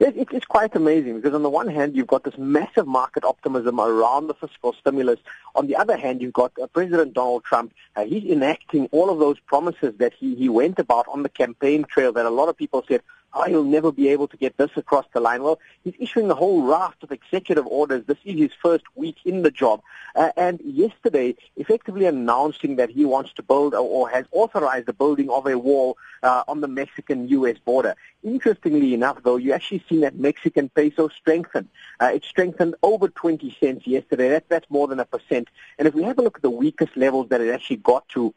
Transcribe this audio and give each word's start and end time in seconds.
Yes, 0.00 0.12
it 0.14 0.28
is 0.32 0.44
quite 0.44 0.76
amazing 0.76 1.16
because 1.16 1.34
on 1.34 1.42
the 1.42 1.50
one 1.50 1.66
hand, 1.66 1.96
you've 1.96 2.06
got 2.06 2.22
this 2.22 2.38
massive 2.38 2.86
market 2.86 3.24
optimism 3.24 3.80
around 3.80 4.28
the 4.28 4.34
fiscal 4.34 4.72
stimulus. 4.72 5.18
On 5.56 5.66
the 5.66 5.74
other 5.74 5.96
hand, 5.96 6.22
you've 6.22 6.34
got 6.34 6.52
uh, 6.62 6.68
President 6.68 7.14
Donald 7.14 7.42
Trump. 7.42 7.74
Uh, 7.96 8.04
he's 8.04 8.22
enacting 8.22 8.88
all 8.92 9.10
of 9.10 9.18
those 9.18 9.40
promises 9.40 9.94
that 9.98 10.12
he, 10.14 10.36
he 10.36 10.48
went 10.48 10.78
about 10.78 11.06
on 11.08 11.24
the 11.24 11.28
campaign 11.28 11.82
trail 11.82 12.12
that 12.12 12.26
a 12.26 12.30
lot 12.30 12.48
of 12.48 12.56
people 12.56 12.84
said, 12.86 13.02
oh, 13.32 13.44
he'll 13.44 13.64
never 13.64 13.92
be 13.92 14.08
able 14.08 14.28
to 14.28 14.36
get 14.36 14.56
this 14.56 14.70
across 14.76 15.06
the 15.12 15.20
line. 15.20 15.42
Well, 15.42 15.58
he's 15.84 15.94
issuing 15.98 16.30
a 16.30 16.34
whole 16.34 16.62
raft 16.62 17.02
of 17.02 17.12
executive 17.12 17.66
orders. 17.66 18.04
This 18.06 18.18
is 18.24 18.38
his 18.38 18.50
first 18.62 18.84
week 18.94 19.16
in 19.24 19.42
the 19.42 19.50
job. 19.50 19.82
Uh, 20.14 20.30
and 20.36 20.60
yesterday, 20.62 21.36
effectively 21.56 22.06
announcing 22.06 22.76
that 22.76 22.90
he 22.90 23.04
wants 23.04 23.32
to 23.34 23.42
build 23.42 23.74
or, 23.74 24.08
has 24.08 24.24
authorized 24.32 24.86
the 24.86 24.92
building 24.92 25.28
of 25.30 25.46
a 25.46 25.58
wall 25.58 25.96
uh, 26.22 26.42
on 26.48 26.60
the 26.60 26.68
Mexican-U.S. 26.68 27.58
border. 27.64 27.94
Interestingly 28.22 28.94
enough, 28.94 29.22
though, 29.22 29.36
you 29.36 29.52
actually 29.52 29.84
seen 29.88 30.00
that 30.00 30.16
Mexican 30.16 30.68
peso 30.70 31.08
strengthen. 31.08 31.68
Uh, 32.00 32.12
it 32.14 32.24
strengthened 32.24 32.74
over 32.82 33.08
20 33.08 33.56
cents 33.60 33.86
yesterday. 33.86 34.30
That, 34.30 34.48
that's 34.48 34.70
more 34.70 34.88
than 34.88 35.00
a 35.00 35.04
percent. 35.04 35.48
And 35.78 35.86
if 35.86 35.94
we 35.94 36.02
have 36.04 36.18
a 36.18 36.22
look 36.22 36.36
at 36.36 36.42
the 36.42 36.50
weakest 36.50 36.96
levels 36.96 37.28
that 37.28 37.40
it 37.40 37.52
actually 37.52 37.76
got 37.76 38.08
to 38.10 38.34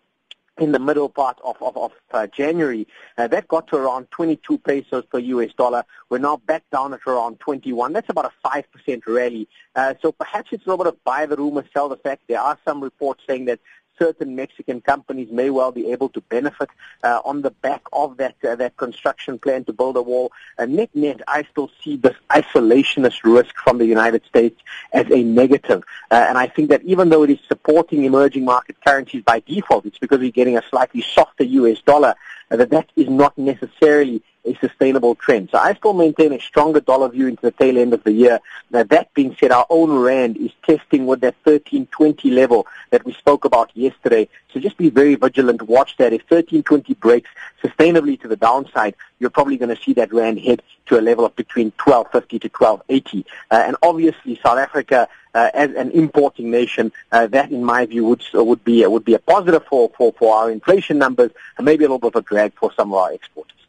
in 0.57 0.71
the 0.71 0.79
middle 0.79 1.09
part 1.09 1.39
of, 1.43 1.55
of, 1.61 1.77
of 1.77 1.91
uh, 2.11 2.27
January. 2.27 2.87
Uh, 3.17 3.27
that 3.27 3.47
got 3.47 3.67
to 3.67 3.77
around 3.77 4.09
22 4.11 4.57
pesos 4.59 5.05
per 5.05 5.19
US 5.19 5.53
dollar. 5.53 5.83
We're 6.09 6.19
now 6.19 6.37
back 6.37 6.63
down 6.71 6.93
at 6.93 6.99
around 7.07 7.39
21. 7.39 7.93
That's 7.93 8.09
about 8.09 8.25
a 8.25 8.47
5% 8.47 9.01
rally. 9.07 9.47
Uh, 9.75 9.93
so 10.01 10.11
perhaps 10.11 10.49
it's 10.51 10.65
a 10.65 10.69
little 10.69 10.83
bit 10.83 10.93
of 10.93 11.03
buy 11.03 11.25
the 11.25 11.37
rumor, 11.37 11.65
sell 11.73 11.89
the 11.89 11.97
fact. 11.97 12.23
There 12.27 12.39
are 12.39 12.57
some 12.65 12.81
reports 12.83 13.23
saying 13.27 13.45
that 13.45 13.59
certain 14.01 14.35
Mexican 14.35 14.81
companies 14.81 15.29
may 15.31 15.51
well 15.51 15.71
be 15.71 15.91
able 15.91 16.09
to 16.09 16.21
benefit 16.21 16.69
uh, 17.03 17.21
on 17.23 17.43
the 17.43 17.51
back 17.51 17.83
of 17.93 18.17
that 18.17 18.35
uh, 18.43 18.55
that 18.55 18.75
construction 18.77 19.37
plan 19.37 19.63
to 19.65 19.73
build 19.73 19.95
a 19.95 20.01
wall. 20.01 20.31
Uh, 20.57 20.65
net 20.65 20.89
net, 20.95 21.21
I 21.27 21.43
still 21.51 21.69
see 21.83 21.97
this 21.97 22.15
isolationist 22.31 23.19
risk 23.23 23.53
from 23.63 23.77
the 23.77 23.85
United 23.85 24.23
States 24.25 24.59
as 24.91 25.05
a 25.11 25.21
negative, 25.21 25.83
uh, 26.09 26.25
and 26.27 26.35
I 26.45 26.47
think 26.47 26.69
that 26.69 26.81
even 26.83 27.09
though 27.09 27.23
it 27.23 27.29
is 27.29 27.39
supporting 27.47 28.03
emerging 28.05 28.45
market 28.45 28.77
currencies 28.83 29.23
by 29.23 29.37
default, 29.41 29.85
it's 29.85 29.99
because 29.99 30.19
we're 30.19 30.39
getting 30.41 30.57
a 30.57 30.63
slightly 30.71 31.01
softer 31.01 31.43
U.S. 31.43 31.79
dollar 31.85 32.15
uh, 32.49 32.55
that 32.55 32.71
that 32.71 32.89
is 32.95 33.07
not 33.07 33.37
necessarily 33.37 34.23
a 34.45 34.55
sustainable 34.55 35.15
trend. 35.15 35.49
So 35.51 35.57
I 35.57 35.73
still 35.73 35.93
maintain 35.93 36.33
a 36.33 36.39
stronger 36.39 36.79
dollar 36.79 37.09
view 37.09 37.27
into 37.27 37.41
the 37.41 37.51
tail 37.51 37.77
end 37.77 37.93
of 37.93 38.03
the 38.03 38.11
year. 38.11 38.39
Now 38.71 38.83
that 38.83 39.13
being 39.13 39.35
said, 39.39 39.51
our 39.51 39.67
own 39.69 39.91
rand 39.91 40.37
is 40.37 40.51
testing 40.63 41.05
with 41.05 41.21
that 41.21 41.35
1320 41.43 42.31
level 42.31 42.65
that 42.89 43.05
we 43.05 43.13
spoke 43.13 43.45
about 43.45 43.71
yesterday. 43.75 44.27
So 44.53 44.59
just 44.59 44.77
be 44.77 44.89
very 44.89 45.15
vigilant. 45.15 45.61
Watch 45.61 45.97
that. 45.97 46.13
If 46.13 46.21
1320 46.21 46.93
breaks 46.95 47.29
sustainably 47.63 48.19
to 48.21 48.27
the 48.27 48.35
downside, 48.35 48.95
you're 49.19 49.29
probably 49.29 49.57
going 49.57 49.75
to 49.75 49.81
see 49.81 49.93
that 49.93 50.11
rand 50.11 50.39
head 50.39 50.61
to 50.87 50.99
a 50.99 51.01
level 51.01 51.25
of 51.25 51.35
between 51.35 51.71
1250 51.83 52.39
to 52.39 52.47
1280. 52.49 53.25
Uh, 53.51 53.63
and 53.67 53.75
obviously 53.83 54.39
South 54.43 54.57
Africa 54.57 55.07
uh, 55.33 55.49
as 55.53 55.71
an 55.75 55.91
importing 55.91 56.51
nation, 56.51 56.91
uh, 57.11 57.27
that 57.27 57.51
in 57.51 57.63
my 57.63 57.85
view 57.85 58.03
would 58.05 58.23
would 58.33 58.63
be 58.63 58.85
would 58.85 59.05
be 59.05 59.13
a 59.13 59.19
positive 59.19 59.63
for, 59.65 59.89
for, 59.97 60.11
for 60.13 60.35
our 60.35 60.51
inflation 60.51 60.97
numbers 60.97 61.31
and 61.57 61.65
maybe 61.65 61.85
a 61.85 61.87
little 61.87 61.99
bit 61.99 62.15
of 62.15 62.15
a 62.15 62.21
drag 62.21 62.53
for 62.55 62.73
some 62.73 62.91
of 62.91 62.99
our 62.99 63.13
exporters. 63.13 63.60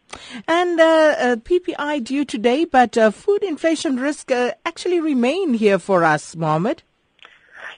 And 0.49 0.81
uh, 0.81 0.85
uh, 1.19 1.37
PPI 1.37 2.05
due 2.05 2.25
today, 2.25 2.65
but 2.65 2.97
uh, 2.97 3.11
food 3.11 3.43
inflation 3.43 3.97
risk 3.97 4.31
uh, 4.31 4.53
actually 4.65 5.01
remain 5.01 5.55
here 5.55 5.79
for 5.79 6.05
us, 6.05 6.37
Mohammed. 6.37 6.83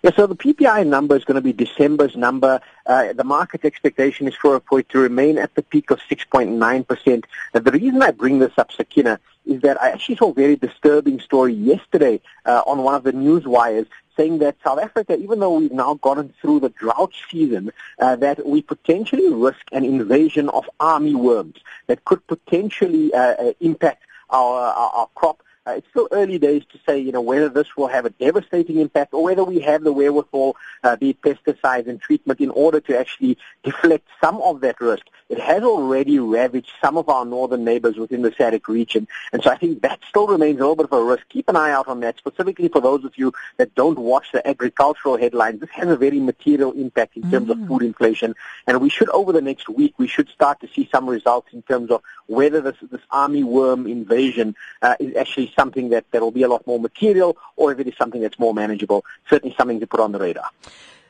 Yeah, 0.02 0.10
so 0.14 0.26
the 0.26 0.36
PPI 0.36 0.86
number 0.86 1.16
is 1.16 1.24
going 1.24 1.36
to 1.36 1.40
be 1.40 1.52
December's 1.52 2.14
number. 2.14 2.60
Uh, 2.84 3.14
the 3.14 3.24
market 3.24 3.64
expectation 3.64 4.28
is 4.28 4.34
for, 4.34 4.60
it 4.78 4.88
to 4.90 4.98
remain 4.98 5.38
at 5.38 5.54
the 5.54 5.62
peak 5.62 5.90
of 5.90 5.98
6.9%. 6.10 7.24
the 7.52 7.70
reason 7.72 8.02
I 8.02 8.10
bring 8.10 8.38
this 8.38 8.52
up, 8.58 8.70
Sakina, 8.70 9.18
is 9.46 9.62
that 9.62 9.80
I 9.80 9.90
actually 9.90 10.16
saw 10.16 10.30
a 10.30 10.34
very 10.34 10.56
disturbing 10.56 11.20
story 11.20 11.54
yesterday 11.54 12.20
uh, 12.44 12.62
on 12.66 12.82
one 12.82 12.94
of 12.94 13.04
the 13.04 13.12
news 13.12 13.46
wires 13.46 13.86
saying 14.16 14.38
that 14.38 14.56
South 14.64 14.78
Africa, 14.78 15.16
even 15.16 15.41
though 15.41 15.54
we've 15.54 15.72
now 15.72 15.94
gotten 15.94 16.32
through 16.41 16.60
the 16.60 16.70
drought 16.70 17.12
season, 17.30 17.70
uh, 17.98 18.16
that 18.16 18.47
we 18.47 18.62
potentially 18.62 19.28
risk 19.32 19.60
an 19.72 19.84
invasion 19.84 20.48
of 20.48 20.69
army 20.80 21.14
worms 21.14 21.56
that 21.86 22.04
could 22.04 22.26
potentially 22.26 23.12
uh, 23.14 23.19
uh 23.19 23.52
impact 23.60 24.02
our, 24.30 24.60
our, 24.60 24.91
our 24.91 25.08
crop 25.14 25.42
it's 25.76 25.88
still 25.90 26.08
early 26.12 26.38
days 26.38 26.62
to 26.72 26.78
say, 26.86 26.98
you 26.98 27.12
know, 27.12 27.20
whether 27.20 27.48
this 27.48 27.76
will 27.76 27.88
have 27.88 28.04
a 28.04 28.10
devastating 28.10 28.78
impact 28.78 29.14
or 29.14 29.22
whether 29.22 29.44
we 29.44 29.60
have 29.60 29.84
the 29.84 29.92
wherewithal, 29.92 30.56
uh, 30.82 30.96
be 30.96 31.10
it 31.10 31.22
pesticides 31.22 31.88
and 31.88 32.00
treatment, 32.00 32.40
in 32.40 32.50
order 32.50 32.80
to 32.80 32.98
actually 32.98 33.38
deflect 33.62 34.06
some 34.20 34.40
of 34.42 34.60
that 34.60 34.80
risk. 34.80 35.06
It 35.30 35.40
has 35.40 35.62
already 35.62 36.18
ravaged 36.18 36.72
some 36.82 36.98
of 36.98 37.08
our 37.08 37.24
northern 37.24 37.64
neighbors 37.64 37.96
within 37.96 38.22
the 38.22 38.30
SADC 38.30 38.68
region, 38.68 39.08
and 39.32 39.42
so 39.42 39.50
I 39.50 39.56
think 39.56 39.82
that 39.82 40.00
still 40.08 40.26
remains 40.26 40.58
a 40.58 40.60
little 40.60 40.76
bit 40.76 40.84
of 40.84 40.92
a 40.92 41.02
risk. 41.02 41.28
Keep 41.30 41.48
an 41.48 41.56
eye 41.56 41.70
out 41.70 41.88
on 41.88 42.00
that, 42.00 42.18
specifically 42.18 42.68
for 42.68 42.80
those 42.80 43.04
of 43.04 43.16
you 43.16 43.32
that 43.56 43.74
don't 43.74 43.98
watch 43.98 44.26
the 44.32 44.46
agricultural 44.46 45.16
headlines. 45.16 45.60
This 45.60 45.70
has 45.70 45.88
a 45.88 45.96
very 45.96 46.20
material 46.20 46.72
impact 46.72 47.16
in 47.16 47.30
terms 47.30 47.48
mm. 47.48 47.62
of 47.62 47.66
food 47.66 47.82
inflation, 47.82 48.34
and 48.66 48.80
we 48.82 48.90
should, 48.90 49.08
over 49.10 49.32
the 49.32 49.40
next 49.40 49.68
week, 49.68 49.94
we 49.98 50.06
should 50.06 50.28
start 50.28 50.60
to 50.60 50.68
see 50.68 50.88
some 50.92 51.08
results 51.08 51.48
in 51.52 51.62
terms 51.62 51.90
of 51.90 52.02
whether 52.26 52.60
this, 52.60 52.76
this 52.90 53.00
army 53.10 53.42
worm 53.42 53.86
invasion 53.86 54.54
uh, 54.82 54.94
is 55.00 55.16
actually 55.16 55.52
something 55.56 55.63
that, 55.70 56.04
that 56.10 56.20
will 56.20 56.30
be 56.30 56.42
a 56.42 56.48
lot 56.48 56.66
more 56.66 56.78
material 56.78 57.36
or 57.56 57.72
if 57.72 57.78
it 57.78 57.86
is 57.86 57.94
something 57.97 58.20
that's 58.20 58.38
more 58.38 58.54
manageable, 58.54 59.05
certainly 59.28 59.55
something 59.56 59.81
to 59.81 59.87
put 59.87 60.00
on 60.00 60.12
the 60.12 60.19
radar. 60.19 60.50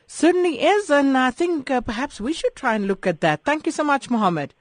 Certainly 0.07 0.61
is, 0.61 0.89
and 0.89 1.17
I 1.17 1.31
think 1.31 1.71
uh, 1.71 1.81
perhaps 1.81 2.21
we 2.21 2.33
should 2.33 2.55
try 2.55 2.75
and 2.75 2.87
look 2.87 3.07
at 3.07 3.21
that. 3.21 3.43
Thank 3.43 3.65
you 3.65 3.71
so 3.71 3.83
much, 3.83 4.09
Mohammed. 4.09 4.53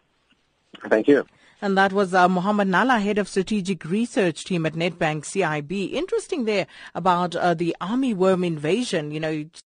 Thank 0.89 1.07
you. 1.07 1.27
And 1.65 1.79
that 1.79 1.93
was 1.93 2.13
uh, 2.13 2.29
Mohammed 2.29 2.69
Nalla, 2.69 3.01
head 3.01 3.17
of 3.17 3.29
strategic 3.29 3.85
research 3.85 4.45
team 4.45 4.67
at 4.67 4.75
Nedbank 4.75 5.25
CIB. 5.25 5.93
Interesting 5.93 6.45
there 6.45 6.67
about 6.95 7.35
uh, 7.37 7.55
the 7.55 7.75
army 7.81 8.13
worm 8.13 8.45
invasion. 8.45 9.11
You 9.11 9.21
know, 9.21 9.45